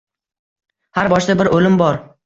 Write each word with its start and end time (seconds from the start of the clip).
Har 0.99 1.13
boshda 1.15 1.37
bir 1.43 1.53
o’lim 1.59 1.83
bor. 1.85 2.03